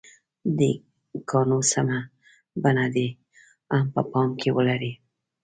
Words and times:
د 0.57 0.59
ی 0.69 0.71
ګانو 1.29 1.59
سمه 1.71 1.99
بڼه 2.61 2.85
دې 2.95 3.07
هم 3.71 3.85
په 3.93 4.01
پام 4.11 4.29
کې 4.39 4.49
ولري. 4.57 4.91